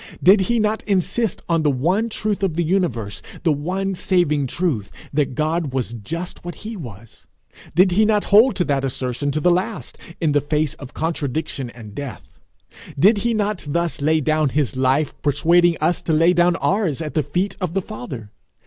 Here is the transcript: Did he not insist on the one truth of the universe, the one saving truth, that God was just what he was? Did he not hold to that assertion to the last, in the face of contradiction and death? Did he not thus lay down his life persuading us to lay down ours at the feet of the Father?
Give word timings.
Did 0.23 0.41
he 0.41 0.57
not 0.57 0.81
insist 0.85 1.43
on 1.47 1.61
the 1.61 1.69
one 1.69 2.09
truth 2.09 2.41
of 2.41 2.55
the 2.55 2.63
universe, 2.63 3.21
the 3.43 3.51
one 3.51 3.93
saving 3.93 4.47
truth, 4.47 4.89
that 5.13 5.35
God 5.35 5.73
was 5.73 5.93
just 5.93 6.43
what 6.43 6.55
he 6.65 6.75
was? 6.75 7.27
Did 7.75 7.91
he 7.91 8.03
not 8.03 8.23
hold 8.33 8.55
to 8.55 8.65
that 8.65 8.83
assertion 8.83 9.29
to 9.29 9.39
the 9.39 9.51
last, 9.51 9.99
in 10.19 10.31
the 10.31 10.41
face 10.41 10.73
of 10.73 10.95
contradiction 10.95 11.69
and 11.69 11.93
death? 11.93 12.23
Did 12.97 13.19
he 13.19 13.35
not 13.35 13.63
thus 13.69 14.01
lay 14.01 14.21
down 14.21 14.49
his 14.49 14.75
life 14.75 15.13
persuading 15.21 15.77
us 15.79 16.01
to 16.01 16.13
lay 16.13 16.33
down 16.33 16.55
ours 16.55 17.03
at 17.03 17.13
the 17.13 17.21
feet 17.21 17.55
of 17.61 17.75
the 17.75 17.81
Father? 17.83 18.31